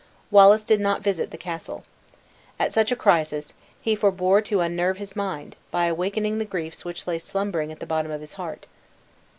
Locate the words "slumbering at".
7.19-7.79